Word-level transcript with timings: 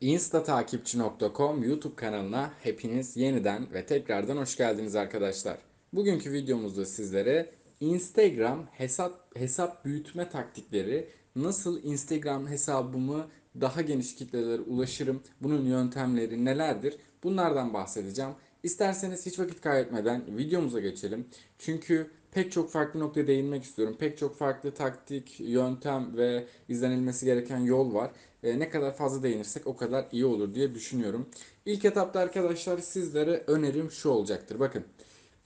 instatakipçi.com 0.00 1.62
YouTube 1.62 1.94
kanalına 1.94 2.52
hepiniz 2.62 3.16
yeniden 3.16 3.72
ve 3.72 3.86
tekrardan 3.86 4.36
hoş 4.36 4.56
geldiniz 4.56 4.96
arkadaşlar. 4.96 5.58
Bugünkü 5.92 6.32
videomuzda 6.32 6.84
sizlere 6.84 7.50
Instagram 7.80 8.66
hesap 8.72 9.36
hesap 9.36 9.84
büyütme 9.84 10.28
taktikleri, 10.28 11.08
nasıl 11.36 11.82
Instagram 11.82 12.48
hesabımı 12.48 13.26
daha 13.60 13.82
geniş 13.82 14.14
kitlelere 14.14 14.60
ulaşırım, 14.60 15.22
bunun 15.40 15.64
yöntemleri 15.64 16.44
nelerdir? 16.44 16.96
Bunlardan 17.22 17.74
bahsedeceğim. 17.74 18.32
İsterseniz 18.62 19.26
hiç 19.26 19.38
vakit 19.38 19.60
kaybetmeden 19.60 20.22
videomuza 20.38 20.80
geçelim. 20.80 21.26
Çünkü 21.58 22.10
pek 22.30 22.52
çok 22.52 22.70
farklı 22.70 23.00
noktaya 23.00 23.26
değinmek 23.26 23.64
istiyorum. 23.64 23.96
Pek 23.98 24.18
çok 24.18 24.36
farklı 24.36 24.74
taktik, 24.74 25.40
yöntem 25.40 26.16
ve 26.16 26.44
izlenilmesi 26.68 27.26
gereken 27.26 27.58
yol 27.58 27.94
var. 27.94 28.10
E, 28.42 28.58
ne 28.58 28.70
kadar 28.70 28.96
fazla 28.96 29.22
değinirsek 29.22 29.66
o 29.66 29.76
kadar 29.76 30.06
iyi 30.12 30.24
olur 30.24 30.54
diye 30.54 30.74
düşünüyorum. 30.74 31.28
İlk 31.66 31.84
etapta 31.84 32.20
arkadaşlar 32.20 32.78
sizlere 32.78 33.44
önerim 33.46 33.90
şu 33.90 34.08
olacaktır. 34.08 34.60
Bakın 34.60 34.84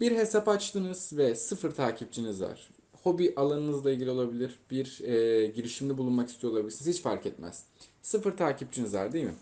bir 0.01 0.13
hesap 0.13 0.49
açtınız 0.49 1.13
ve 1.17 1.35
sıfır 1.35 1.71
takipçiniz 1.71 2.43
var. 2.43 2.71
Hobi 3.03 3.33
alanınızla 3.37 3.91
ilgili 3.91 4.11
olabilir. 4.11 4.59
Bir 4.71 5.01
e, 5.05 5.47
girişimde 5.47 5.99
bulunmak 5.99 6.29
istiyor 6.29 6.53
olabilirsiniz. 6.53 6.97
Hiç 6.97 7.03
fark 7.03 7.27
etmez. 7.27 7.65
Sıfır 8.03 8.37
takipçiniz 8.37 8.95
var 8.95 9.13
değil 9.13 9.25
mi? 9.25 9.35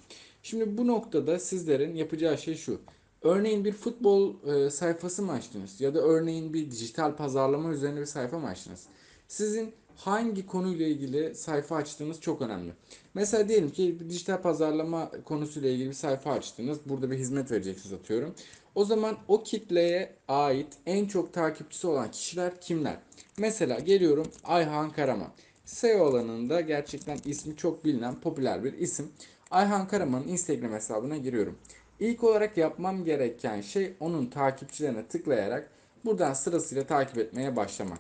Şimdi 0.43 0.79
bu 0.79 0.87
noktada 0.87 1.39
sizlerin 1.39 1.95
yapacağı 1.95 2.39
şey 2.39 2.55
şu. 2.55 2.81
Örneğin 3.23 3.65
bir 3.65 3.73
futbol 3.73 4.35
e, 4.47 4.71
sayfası 4.71 5.23
mı 5.23 5.33
açtınız? 5.33 5.81
Ya 5.81 5.95
da 5.95 6.01
örneğin 6.01 6.55
bir 6.55 6.71
dijital 6.71 7.17
pazarlama 7.17 7.73
üzerine 7.73 8.01
bir 8.01 8.07
sayfa 8.07 8.39
mı 8.39 8.47
açtınız? 8.49 8.87
Sizin 9.29 9.73
hangi 9.97 10.47
konuyla 10.47 10.87
ilgili 10.87 11.35
sayfa 11.35 11.77
açtığınız 11.77 12.21
çok 12.21 12.43
önemli. 12.43 12.73
Mesela 13.15 13.49
diyelim 13.49 13.71
ki 13.71 14.01
bir 14.01 14.09
dijital 14.09 14.43
pazarlama 14.43 15.11
konusuyla 15.25 15.71
ilgili 15.71 15.89
bir 15.89 15.95
sayfa 15.95 16.33
açtınız. 16.33 16.79
Burada 16.87 17.11
bir 17.11 17.19
hizmet 17.19 17.51
vereceksiniz 17.51 17.93
atıyorum. 17.93 18.35
O 18.75 18.85
zaman 18.85 19.17
o 19.29 19.43
kitleye 19.43 20.13
ait 20.29 20.69
en 20.87 21.07
çok 21.07 21.33
takipçisi 21.33 21.87
olan 21.87 22.11
kişiler 22.11 22.61
kimler? 22.61 22.99
Mesela 23.39 23.79
geliyorum 23.79 24.27
Ayhan 24.45 24.91
Karaman. 24.91 25.31
SEO 25.65 26.07
alanında 26.07 26.61
gerçekten 26.61 27.19
ismi 27.25 27.57
çok 27.57 27.85
bilinen 27.85 28.21
popüler 28.21 28.65
bir 28.65 28.73
isim. 28.73 29.09
Ayhan 29.51 29.89
Karaman'ın 29.89 30.29
Instagram 30.29 30.73
hesabına 30.73 31.17
giriyorum. 31.17 31.59
İlk 32.01 32.25
olarak 32.25 32.57
yapmam 32.57 33.05
gereken 33.05 33.61
şey 33.61 33.95
onun 34.01 34.27
takipçilerine 34.27 35.07
tıklayarak 35.07 35.71
buradan 36.05 36.33
sırasıyla 36.33 36.87
takip 36.87 37.19
etmeye 37.19 37.57
başlamak. 37.57 37.99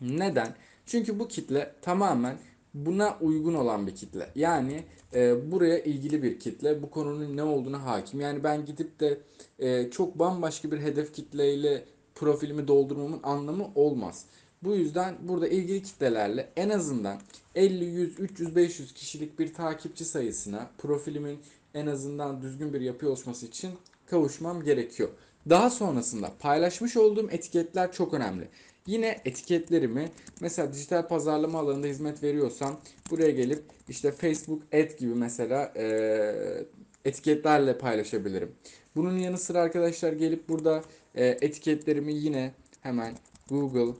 Neden? 0.00 0.54
Çünkü 0.86 1.18
bu 1.18 1.28
kitle 1.28 1.74
tamamen 1.82 2.36
buna 2.74 3.18
uygun 3.20 3.54
olan 3.54 3.86
bir 3.86 3.94
kitle. 3.94 4.30
Yani 4.34 4.84
e, 5.14 5.52
buraya 5.52 5.78
ilgili 5.78 6.22
bir 6.22 6.40
kitle. 6.40 6.82
Bu 6.82 6.90
konunun 6.90 7.36
ne 7.36 7.42
olduğuna 7.42 7.84
hakim. 7.84 8.20
Yani 8.20 8.44
ben 8.44 8.66
gidip 8.66 9.00
de 9.00 9.20
e, 9.58 9.90
çok 9.90 10.18
bambaşka 10.18 10.72
bir 10.72 10.78
hedef 10.78 11.14
kitleyle 11.14 11.84
profilimi 12.14 12.68
doldurmamın 12.68 13.20
anlamı 13.22 13.70
olmaz. 13.74 14.24
Bu 14.62 14.74
yüzden 14.74 15.14
burada 15.22 15.48
ilgili 15.48 15.82
kitlelerle 15.82 16.48
en 16.56 16.70
azından 16.70 17.18
50, 17.54 17.84
100, 17.84 18.20
300, 18.20 18.56
500 18.56 18.94
kişilik 18.94 19.38
bir 19.38 19.54
takipçi 19.54 20.04
sayısına 20.04 20.70
profilimin 20.78 21.38
en 21.74 21.86
azından 21.86 22.42
düzgün 22.42 22.72
bir 22.72 22.80
yapı 22.80 23.08
oluşması 23.08 23.46
için 23.46 23.70
kavuşmam 24.06 24.64
gerekiyor. 24.64 25.08
Daha 25.50 25.70
sonrasında 25.70 26.32
paylaşmış 26.38 26.96
olduğum 26.96 27.30
etiketler 27.30 27.92
çok 27.92 28.14
önemli. 28.14 28.48
Yine 28.86 29.20
etiketlerimi 29.24 30.08
mesela 30.40 30.72
dijital 30.72 31.08
pazarlama 31.08 31.58
alanında 31.58 31.86
hizmet 31.86 32.22
veriyorsam 32.22 32.80
buraya 33.10 33.30
gelip 33.30 33.62
işte 33.88 34.12
Facebook 34.12 34.62
Ad 34.74 34.98
gibi 34.98 35.14
mesela 35.14 35.72
e, 35.76 36.66
etiketlerle 37.04 37.78
paylaşabilirim. 37.78 38.52
Bunun 38.96 39.18
yanı 39.18 39.38
sıra 39.38 39.60
arkadaşlar 39.60 40.12
gelip 40.12 40.48
burada 40.48 40.82
e, 41.14 41.26
etiketlerimi 41.26 42.14
yine 42.14 42.52
hemen 42.80 43.14
Google 43.48 43.94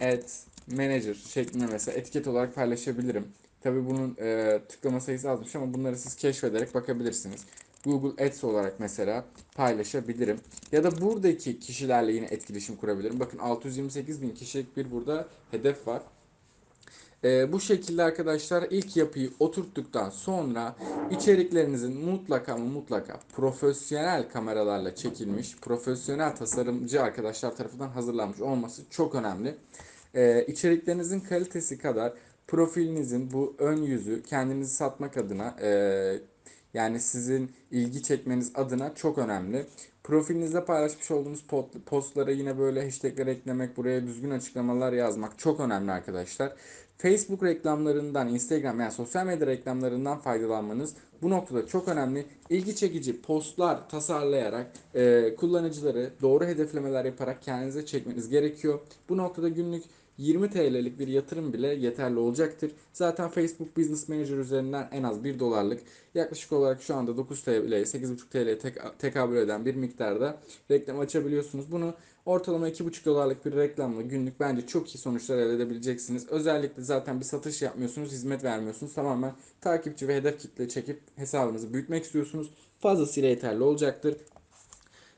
Ads 0.00 0.44
Manager 0.66 1.14
şeklinde 1.14 1.66
mesela 1.66 1.98
etiket 1.98 2.26
olarak 2.26 2.54
paylaşabilirim. 2.54 3.24
Tabi 3.62 3.86
bunun 3.86 4.16
e, 4.20 4.60
tıklama 4.68 5.00
sayısı 5.00 5.30
azmış 5.30 5.56
ama 5.56 5.74
bunları 5.74 5.96
siz 5.96 6.16
keşfederek 6.16 6.74
bakabilirsiniz. 6.74 7.44
Google 7.84 8.26
Ads 8.26 8.44
olarak 8.44 8.80
mesela 8.80 9.24
paylaşabilirim. 9.54 10.40
Ya 10.72 10.84
da 10.84 11.00
buradaki 11.00 11.60
kişilerle 11.60 12.12
yine 12.12 12.26
etkileşim 12.26 12.76
kurabilirim. 12.76 13.20
Bakın 13.20 13.38
628 13.38 14.22
bin 14.22 14.30
kişilik 14.30 14.76
bir 14.76 14.90
burada 14.90 15.28
hedef 15.50 15.86
var. 15.86 16.02
Ee, 17.24 17.52
bu 17.52 17.60
şekilde 17.60 18.02
arkadaşlar 18.02 18.66
ilk 18.70 18.96
yapıyı 18.96 19.30
oturttuktan 19.40 20.10
sonra 20.10 20.76
içeriklerinizin 21.10 22.04
mutlaka 22.04 22.54
ama 22.54 22.64
mutlaka 22.64 23.20
profesyonel 23.36 24.28
kameralarla 24.28 24.94
çekilmiş, 24.94 25.56
profesyonel 25.56 26.36
tasarımcı 26.36 27.02
arkadaşlar 27.02 27.56
tarafından 27.56 27.88
hazırlanmış 27.88 28.40
olması 28.40 28.82
çok 28.90 29.14
önemli. 29.14 29.54
Ee, 30.14 30.44
içeriklerinizin 30.48 31.20
kalitesi 31.20 31.78
kadar 31.78 32.12
profilinizin 32.52 33.32
bu 33.32 33.54
ön 33.58 33.82
yüzü 33.82 34.22
kendinizi 34.22 34.74
satmak 34.74 35.16
adına 35.16 35.56
e, 35.62 35.70
yani 36.74 37.00
sizin 37.00 37.50
ilgi 37.70 38.02
çekmeniz 38.02 38.52
adına 38.54 38.94
çok 38.94 39.18
önemli. 39.18 39.66
Profilinizde 40.04 40.64
paylaşmış 40.64 41.10
olduğunuz 41.10 41.44
postlara 41.86 42.30
yine 42.30 42.58
böyle 42.58 42.84
hashtagler 42.84 43.26
eklemek, 43.26 43.76
buraya 43.76 44.06
düzgün 44.06 44.30
açıklamalar 44.30 44.92
yazmak 44.92 45.38
çok 45.38 45.60
önemli 45.60 45.92
arkadaşlar. 45.92 46.52
Facebook 46.98 47.42
reklamlarından, 47.42 48.28
Instagram 48.28 48.80
yani 48.80 48.92
sosyal 48.92 49.26
medya 49.26 49.46
reklamlarından 49.46 50.18
faydalanmanız 50.18 50.94
bu 51.22 51.30
noktada 51.30 51.66
çok 51.66 51.88
önemli. 51.88 52.26
İlgi 52.50 52.76
çekici 52.76 53.22
postlar 53.22 53.88
tasarlayarak 53.88 54.72
e, 54.94 55.34
kullanıcıları 55.36 56.10
doğru 56.22 56.44
hedeflemeler 56.44 57.04
yaparak 57.04 57.42
kendinize 57.42 57.86
çekmeniz 57.86 58.28
gerekiyor. 58.28 58.80
Bu 59.08 59.16
noktada 59.16 59.48
günlük 59.48 59.84
20 60.18 60.50
TL'lik 60.50 60.98
bir 60.98 61.08
yatırım 61.08 61.52
bile 61.52 61.68
yeterli 61.68 62.18
olacaktır. 62.18 62.72
Zaten 62.92 63.28
Facebook 63.28 63.76
Business 63.76 64.08
Manager 64.08 64.36
üzerinden 64.36 64.88
en 64.92 65.02
az 65.02 65.24
1 65.24 65.38
dolarlık 65.38 65.82
yaklaşık 66.14 66.52
olarak 66.52 66.82
şu 66.82 66.94
anda 66.94 67.16
9 67.16 67.42
TL, 67.42 67.50
8,5 67.50 68.28
TL 68.30 68.60
tek, 68.60 68.98
tekabül 68.98 69.36
eden 69.36 69.64
bir 69.64 69.74
miktarda 69.74 70.36
reklam 70.70 71.00
açabiliyorsunuz. 71.00 71.72
Bunu 71.72 71.94
ortalama 72.26 72.68
2,5 72.68 73.04
dolarlık 73.04 73.46
bir 73.46 73.52
reklamla 73.52 74.02
günlük 74.02 74.40
bence 74.40 74.66
çok 74.66 74.94
iyi 74.94 74.98
sonuçlar 74.98 75.38
elde 75.38 75.54
edebileceksiniz. 75.54 76.28
Özellikle 76.28 76.82
zaten 76.82 77.20
bir 77.20 77.24
satış 77.24 77.62
yapmıyorsunuz, 77.62 78.12
hizmet 78.12 78.44
vermiyorsunuz. 78.44 78.94
Tamamen 78.94 79.32
takipçi 79.60 80.08
ve 80.08 80.16
hedef 80.16 80.40
kitle 80.40 80.68
çekip 80.68 81.00
hesabınızı 81.16 81.72
büyütmek 81.72 82.04
istiyorsunuz. 82.04 82.50
Fazlasıyla 82.78 83.28
yeterli 83.28 83.62
olacaktır. 83.62 84.16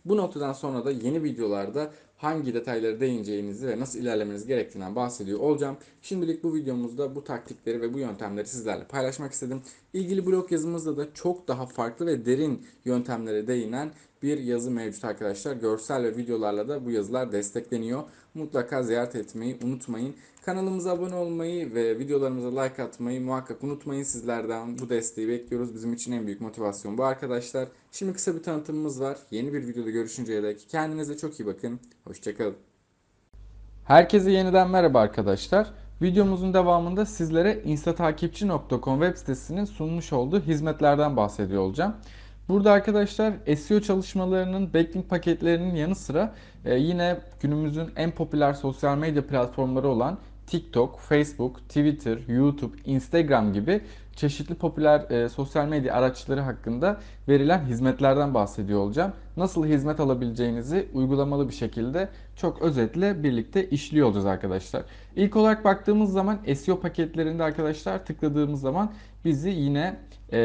Bu 0.05 0.17
noktadan 0.17 0.53
sonra 0.53 0.85
da 0.85 0.91
yeni 0.91 1.23
videolarda 1.23 1.93
hangi 2.25 2.55
detayları 2.55 3.01
değineceğinizi 3.01 3.67
ve 3.69 3.81
nasıl 3.81 3.99
ilerlemeniz 3.99 4.47
gerektiğinden 4.47 4.97
bahsediyor 4.97 5.41
olacağım. 5.41 5.77
Şimdilik 6.03 6.45
bu 6.45 6.55
videomuzda 6.55 7.15
bu 7.15 7.25
taktikleri 7.25 7.81
ve 7.81 7.95
bu 7.95 7.99
yöntemleri 7.99 8.47
sizlerle 8.47 8.85
paylaşmak 8.85 9.33
istedim. 9.33 9.63
İlgili 9.95 10.27
blog 10.27 10.53
yazımızda 10.53 10.97
da 10.97 11.15
çok 11.15 11.49
daha 11.49 11.67
farklı 11.67 12.07
ve 12.07 12.27
derin 12.27 12.67
yöntemlere 12.85 13.47
değinen 13.47 13.93
bir 14.23 14.39
yazı 14.39 14.71
mevcut 14.71 15.05
arkadaşlar. 15.05 15.57
Görsel 15.57 16.03
ve 16.03 16.17
videolarla 16.17 16.69
da 16.69 16.85
bu 16.85 16.91
yazılar 16.91 17.33
destekleniyor. 17.33 18.03
Mutlaka 18.35 18.83
ziyaret 18.83 19.15
etmeyi 19.17 19.59
unutmayın. 19.65 20.15
Kanalımıza 20.45 20.93
abone 20.93 21.15
olmayı 21.15 21.75
ve 21.75 21.99
videolarımıza 21.99 22.61
like 22.61 22.83
atmayı 22.83 23.21
muhakkak 23.21 23.65
unutmayın. 23.65 24.03
Sizlerden 24.03 24.79
bu 24.79 24.89
desteği 24.89 25.29
bekliyoruz. 25.29 25.75
Bizim 25.75 25.93
için 25.93 26.13
en 26.13 26.27
büyük 26.27 26.41
motivasyon 26.41 26.99
bu 26.99 27.05
arkadaşlar. 27.05 27.69
Şimdi 27.93 28.13
kısa 28.13 28.35
bir 28.35 28.43
tanıtımımız 28.43 29.01
var. 29.01 29.19
Yeni 29.31 29.53
bir 29.53 29.67
videoda 29.67 29.91
görüşünceye 29.91 30.43
dek 30.43 30.67
kendinize 30.69 31.17
çok 31.17 31.41
iyi 31.41 31.47
bakın. 31.47 31.81
Hoşçakalın. 32.05 32.57
Herkese 33.85 34.31
yeniden 34.31 34.71
merhaba 34.71 35.01
arkadaşlar. 35.01 35.84
Videomuzun 36.05 36.55
devamında 36.55 37.07
sizlere 37.07 37.63
instatakipçi.com 37.65 39.01
web 39.01 39.17
sitesinin 39.17 39.65
sunmuş 39.65 40.13
olduğu 40.13 40.41
hizmetlerden 40.41 41.17
bahsediyor 41.17 41.63
olacağım. 41.63 41.95
Burada 42.49 42.73
arkadaşlar 42.73 43.33
SEO 43.57 43.81
çalışmalarının 43.81 44.75
backlink 44.75 45.11
paketlerinin 45.11 45.75
yanı 45.75 45.95
sıra 45.95 46.35
e, 46.65 46.75
yine 46.75 47.19
günümüzün 47.41 47.91
en 47.97 48.11
popüler 48.11 48.53
sosyal 48.53 48.99
medya 48.99 49.27
platformları 49.27 49.89
olan 49.89 50.19
TikTok, 50.47 51.01
Facebook, 51.01 51.69
Twitter, 51.69 52.19
YouTube, 52.29 52.77
Instagram 52.85 53.53
gibi 53.53 53.81
çeşitli 54.17 54.55
popüler 54.55 55.11
e, 55.11 55.29
sosyal 55.29 55.69
medya 55.69 55.95
araçları 55.95 56.41
hakkında 56.41 57.01
verilen 57.29 57.67
hizmetlerden 57.67 58.35
bahsediyor 58.35 58.81
olacağım. 58.81 59.13
Nasıl 59.37 59.67
hizmet 59.67 60.01
alabileceğinizi 60.01 60.89
uygulamalı 60.95 61.49
bir 61.49 61.55
şekilde 61.55 62.09
çok 62.37 62.63
özetle 62.63 63.23
birlikte 63.23 63.69
işliyor 63.69 64.07
olacağız 64.07 64.27
arkadaşlar. 64.27 64.83
İlk 65.17 65.37
olarak 65.37 65.65
baktığımız 65.65 66.13
zaman 66.13 66.39
SEO 66.55 66.81
paketlerinde 66.81 67.43
arkadaşlar 67.43 68.05
tıkladığımız 68.07 68.61
zaman 68.61 68.93
bizi 69.25 69.51
yine 69.51 69.97
e, 70.33 70.39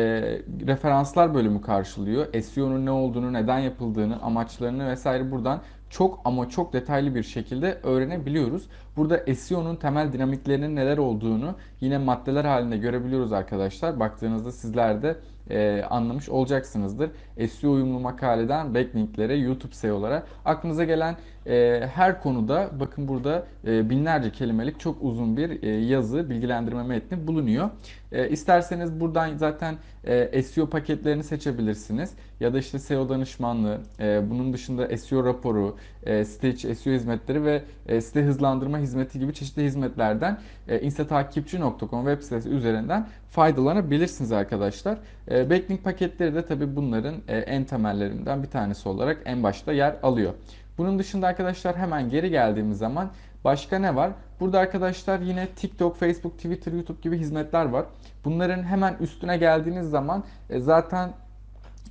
referanslar 0.68 1.34
bölümü 1.34 1.62
karşılıyor. 1.62 2.42
SEO'nun 2.42 2.86
ne 2.86 2.92
olduğunu, 2.92 3.34
neden 3.34 3.60
yapıldığını, 3.60 4.22
amaçlarını 4.22 4.90
vesaire 4.90 5.32
buradan 5.32 5.62
çok 5.90 6.22
ama 6.26 6.50
çok 6.50 6.74
detaylı 6.74 7.16
bir 7.16 7.24
şekilde 7.24 7.80
öğrenebiliyoruz. 7.84 8.64
Burada 8.98 9.36
SEO'nun 9.36 9.76
temel 9.76 10.14
dinamiklerinin 10.14 10.76
neler 10.76 10.98
olduğunu 10.98 11.56
yine 11.82 11.98
maddeler 11.98 12.46
halinde 12.46 12.78
görebiliyoruz 12.78 13.34
arkadaşlar. 13.34 14.00
Baktığınızda 14.00 14.52
sizler 14.52 15.02
de 15.02 15.16
e, 15.50 15.84
anlamış 15.90 16.30
olacaksınızdır. 16.30 17.10
SEO 17.50 17.72
uyumlu 17.72 18.00
makaleden 18.00 18.76
backlinklere, 18.76 19.36
YouTube 19.36 19.74
SEO'lara 19.74 20.24
aklınıza 20.46 20.84
gelen 20.84 21.16
e, 21.48 21.88
her 21.94 22.22
konuda 22.22 22.70
bakın 22.80 23.08
burada 23.08 23.46
e, 23.68 23.90
binlerce 23.90 24.32
kelimelik 24.32 24.80
çok 24.80 24.98
uzun 25.02 25.38
bir 25.38 25.64
e, 25.64 25.70
yazı, 25.70 26.30
bilgilendirme 26.30 26.84
metni 26.84 27.28
bulunuyor. 27.28 27.70
E, 28.12 28.30
isterseniz 28.30 29.00
buradan 29.00 29.38
zaten 29.38 29.76
e, 30.04 30.44
SEO 30.44 30.70
paketlerini 30.70 31.24
seçebilirsiniz. 31.24 32.14
Ya 32.40 32.54
da 32.54 32.60
işte 32.60 32.80
SEO 32.80 33.10
danışmanlığı, 33.10 33.82
e, 34.00 34.30
bunun 34.30 34.54
dışında 34.54 34.98
SEO 34.98 35.26
raporu, 35.26 35.76
e, 36.04 36.26
site 36.26 36.50
içi 36.50 36.76
SEO 36.76 36.94
hizmetleri 36.94 37.44
ve 37.44 37.64
e, 37.88 38.02
site 38.02 38.24
hızlandırma 38.24 38.78
hizmeti 38.78 39.20
gibi 39.20 39.34
çeşitli 39.34 39.64
hizmetlerden 39.64 40.40
e, 40.68 40.82
instatakipçi.com 40.82 42.06
web 42.06 42.22
sitesi 42.22 42.50
üzerinden 42.50 43.08
faydalanabilirsiniz 43.32 44.32
arkadaşlar. 44.32 44.98
E, 45.32 45.50
backlink 45.50 45.84
paketleri 45.84 46.36
de 46.36 46.46
tabii 46.46 46.76
bunların 46.76 47.16
e, 47.28 47.38
en 47.38 47.64
temellerinden 47.64 48.44
bir 48.44 48.48
tanesi 48.48 48.90
olarak 48.90 49.22
en 49.26 49.44
başta 49.44 49.74
yer 49.74 49.96
alıyor. 50.04 50.34
Bunun 50.78 51.00
dışında 51.00 51.28
arkadaşlar 51.28 51.78
hemen 51.78 52.10
geri 52.10 52.30
geldiğimiz 52.30 52.78
zaman 52.78 53.10
başka 53.44 53.80
ne 53.80 53.96
var? 53.96 54.12
Burada 54.40 54.60
arkadaşlar 54.60 55.20
yine 55.20 55.48
TikTok, 55.48 55.98
Facebook, 55.98 56.38
Twitter, 56.38 56.72
YouTube 56.72 57.02
gibi 57.02 57.18
hizmetler 57.18 57.66
var. 57.66 57.86
Bunların 58.26 58.64
hemen 58.64 58.96
üstüne 59.00 59.38
geldiğiniz 59.38 59.90
zaman 59.90 60.24
e, 60.50 60.60
zaten 60.60 61.10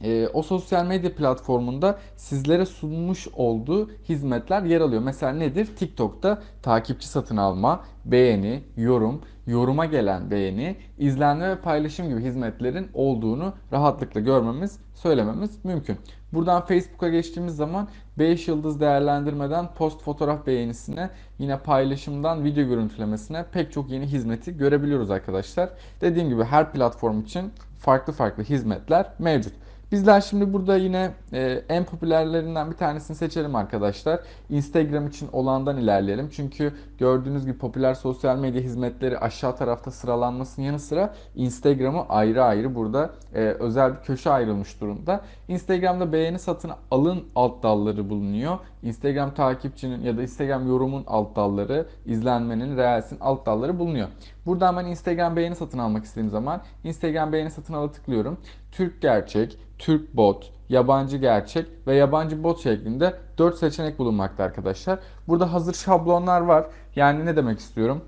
e, 0.03 0.29
o 0.29 0.43
sosyal 0.43 0.87
medya 0.87 1.15
platformunda 1.15 1.99
sizlere 2.17 2.67
sunmuş 2.67 3.29
olduğu 3.29 3.91
hizmetler 3.91 4.62
yer 4.62 4.81
alıyor. 4.81 5.03
Mesela 5.03 5.33
nedir? 5.33 5.69
TikTok'ta 5.77 6.43
takipçi 6.62 7.09
satın 7.09 7.37
alma, 7.37 7.85
beğeni, 8.05 8.62
yorum, 8.77 9.21
yoruma 9.47 9.85
gelen 9.85 10.31
beğeni, 10.31 10.77
izlenme 10.99 11.50
ve 11.50 11.61
paylaşım 11.61 12.09
gibi 12.09 12.21
hizmetlerin 12.21 12.89
olduğunu 12.95 13.53
rahatlıkla 13.73 14.21
görmemiz, 14.21 14.81
söylememiz 14.95 15.65
mümkün. 15.65 15.97
Buradan 16.33 16.67
Facebook'a 16.67 17.09
geçtiğimiz 17.09 17.56
zaman 17.56 17.89
5 18.19 18.49
yıldız 18.49 18.81
değerlendirmeden 18.81 19.75
post 19.75 20.03
fotoğraf 20.03 20.47
beğenisine, 20.47 21.11
yine 21.39 21.59
paylaşımdan 21.59 22.45
video 22.45 22.65
görüntülemesine 22.69 23.45
pek 23.53 23.73
çok 23.73 23.91
yeni 23.91 24.06
hizmeti 24.06 24.56
görebiliyoruz 24.56 25.11
arkadaşlar. 25.11 25.71
Dediğim 26.00 26.29
gibi 26.29 26.45
her 26.45 26.73
platform 26.73 27.21
için 27.21 27.53
farklı 27.79 28.12
farklı 28.12 28.43
hizmetler 28.43 29.06
mevcut. 29.19 29.53
Bizler 29.93 30.20
şimdi 30.20 30.52
burada 30.52 30.76
yine 30.76 31.11
e, 31.32 31.62
en 31.69 31.85
popülerlerinden 31.85 32.70
bir 32.70 32.76
tanesini 32.76 33.17
seçelim 33.17 33.55
arkadaşlar. 33.55 34.20
Instagram 34.50 35.06
için 35.06 35.29
olandan 35.32 35.76
ilerleyelim. 35.76 36.29
Çünkü 36.32 36.73
gördüğünüz 36.99 37.46
gibi 37.46 37.58
popüler 37.58 37.94
sosyal 37.94 38.38
medya 38.38 38.62
hizmetleri 38.62 39.19
aşağı 39.19 39.56
tarafta 39.56 39.90
sıralanmasının 39.90 40.67
yanı 40.67 40.79
sıra 40.79 41.14
Instagram'ı 41.35 42.06
ayrı 42.08 42.44
ayrı 42.44 42.75
burada 42.75 43.11
e, 43.35 43.40
özel 43.40 43.93
bir 43.94 44.00
köşe 44.00 44.31
ayrılmış 44.31 44.81
durumda. 44.81 45.20
Instagram'da 45.49 46.12
beğeni 46.12 46.38
satın 46.38 46.70
alın 46.90 47.25
alt 47.35 47.62
dalları 47.62 48.11
bulunuyor. 48.11 48.58
Instagram 48.83 49.35
takipçinin 49.35 50.03
ya 50.03 50.17
da 50.17 50.23
Instagram 50.23 50.69
yorumun 50.69 51.05
alt 51.07 51.37
dalları, 51.37 51.87
izlenmenin, 52.07 52.77
Reels'in 52.77 53.19
alt 53.21 53.47
dalları 53.47 53.79
bulunuyor. 53.79 54.09
Buradan 54.47 54.77
ben 54.77 54.85
Instagram 54.85 55.37
beğeni 55.37 55.57
satın 55.57 55.79
almak 55.79 56.05
istediğim 56.05 56.31
zaman 56.31 56.63
Instagram 56.85 57.33
beğeni 57.33 57.51
satın 57.51 57.75
ala 57.75 57.93
tıklıyorum. 57.93 58.39
Türk 58.73 59.03
gerçek, 59.03 59.59
Türk 59.79 60.17
bot, 60.17 60.53
yabancı 60.69 61.17
gerçek 61.17 61.67
ve 61.87 61.95
yabancı 61.95 62.45
bot 62.45 62.63
şeklinde 62.63 63.15
4 63.39 63.59
seçenek 63.59 63.99
bulunmakta 63.99 64.45
arkadaşlar. 64.45 64.99
Burada 65.29 65.53
hazır 65.53 65.75
şablonlar 65.75 66.41
var. 66.41 66.67
Yani 66.97 67.27
ne 67.27 67.37
demek 67.37 67.59
istiyorum? 67.59 68.05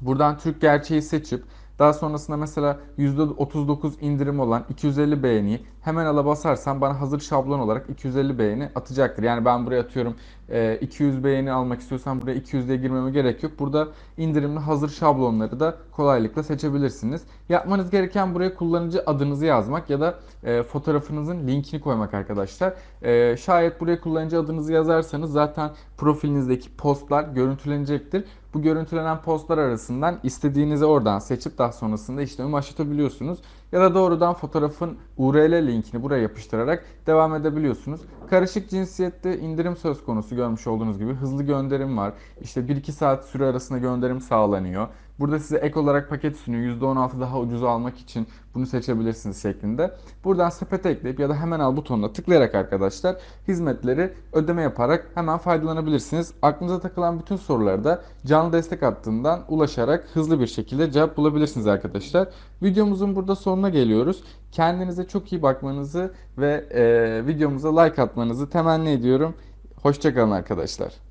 Buradan 0.00 0.38
Türk 0.38 0.60
gerçeği 0.60 1.02
seçip 1.02 1.44
daha 1.78 1.92
sonrasında 1.92 2.36
mesela 2.36 2.78
%39 2.98 4.00
indirim 4.00 4.40
olan 4.40 4.64
250 4.68 5.22
beğeniyi 5.22 5.60
hemen 5.80 6.06
ala 6.06 6.26
basarsam 6.26 6.80
bana 6.80 7.00
hazır 7.00 7.20
şablon 7.20 7.58
olarak 7.58 7.90
250 7.90 8.38
beğeni 8.38 8.68
atacaktır. 8.74 9.22
Yani 9.22 9.44
ben 9.44 9.66
buraya 9.66 9.80
atıyorum 9.80 10.14
200 10.80 11.16
e, 11.18 11.24
beğeni 11.24 11.52
almak 11.52 11.80
istiyorsam 11.80 12.20
buraya 12.20 12.34
200 12.34 12.68
diye 12.68 12.76
girmeme 12.76 13.10
gerek 13.10 13.42
yok. 13.42 13.52
Burada 13.58 13.88
indirimli 14.16 14.58
hazır 14.58 14.88
şablonları 14.88 15.60
da 15.60 15.76
kolaylıkla 15.92 16.42
seçebilirsiniz. 16.42 17.22
Yapmanız 17.48 17.90
gereken 17.90 18.34
buraya 18.34 18.54
kullanıcı 18.54 19.02
adınızı 19.06 19.46
yazmak 19.46 19.90
ya 19.90 20.00
da 20.00 20.14
e, 20.44 20.62
fotoğrafınızın 20.62 21.46
linkini 21.46 21.80
koymak 21.80 22.14
arkadaşlar. 22.14 22.74
E, 23.02 23.36
şayet 23.36 23.80
buraya 23.80 24.00
kullanıcı 24.00 24.40
adınızı 24.40 24.72
yazarsanız 24.72 25.32
zaten 25.32 25.70
profilinizdeki 25.96 26.76
postlar 26.76 27.24
görüntülenecektir. 27.24 28.24
Bu 28.54 28.62
görüntülenen 28.62 29.22
postlar 29.22 29.58
arasından 29.58 30.20
istediğinizi 30.22 30.84
oradan 30.84 31.18
seçip 31.18 31.58
daha 31.58 31.72
sonrasında 31.72 32.22
işlemi 32.22 32.52
başlatabiliyorsunuz. 32.52 33.38
Ya 33.72 33.80
da 33.80 33.94
doğrudan 33.94 34.34
fotoğrafın 34.34 34.98
URL 35.16 35.66
linkini 35.66 36.02
buraya 36.02 36.22
yapıştırarak 36.22 36.84
devam 37.06 37.34
edebiliyorsunuz. 37.34 38.00
Karışık 38.30 38.70
cinsiyette 38.70 39.38
indirim 39.38 39.76
söz 39.76 40.04
konusu 40.04 40.36
görmüş 40.36 40.66
olduğunuz 40.66 40.98
gibi 40.98 41.12
hızlı 41.12 41.42
gönderim 41.42 41.98
var. 41.98 42.12
İşte 42.40 42.60
1-2 42.60 42.92
saat 42.92 43.24
süre 43.24 43.46
arasında 43.46 43.78
gönderim 43.78 44.20
sağlanıyor. 44.20 44.88
Burada 45.18 45.38
size 45.38 45.56
ek 45.56 45.78
olarak 45.78 46.10
paket 46.10 46.36
sunuyor. 46.36 46.76
%16 46.76 47.20
daha 47.20 47.40
ucuz 47.40 47.62
almak 47.62 47.98
için 47.98 48.26
bunu 48.54 48.66
seçebilirsiniz 48.66 49.42
şeklinde. 49.42 49.94
Buradan 50.24 50.50
sepete 50.50 50.88
ekleyip 50.88 51.20
ya 51.20 51.28
da 51.28 51.34
hemen 51.34 51.60
al 51.60 51.76
butonuna 51.76 52.12
tıklayarak 52.12 52.54
arkadaşlar 52.54 53.16
hizmetleri 53.48 54.12
ödeme 54.32 54.62
yaparak 54.62 55.10
hemen 55.14 55.38
faydalanabilirsiniz. 55.38 56.34
Aklınıza 56.42 56.80
takılan 56.80 57.18
bütün 57.20 57.36
soruları 57.36 57.84
da 57.84 58.02
canlı 58.26 58.52
destek 58.52 58.82
hattından 58.82 59.44
ulaşarak 59.48 60.04
hızlı 60.12 60.40
bir 60.40 60.46
şekilde 60.46 60.90
cevap 60.90 61.16
bulabilirsiniz 61.16 61.66
arkadaşlar. 61.66 62.28
Videomuzun 62.62 63.16
burada 63.16 63.34
sonuna 63.34 63.68
geliyoruz. 63.68 64.24
Kendinize 64.52 65.08
çok 65.08 65.32
iyi 65.32 65.42
bakmanızı 65.42 66.14
ve 66.38 66.64
e, 66.70 67.26
videomuza 67.26 67.80
like 67.80 68.02
atmanızı 68.02 68.50
temenni 68.50 68.90
ediyorum. 68.90 69.34
Hoşçakalın 69.82 70.30
arkadaşlar. 70.30 71.03